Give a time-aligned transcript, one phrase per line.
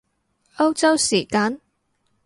[0.57, 1.61] 歐洲時間？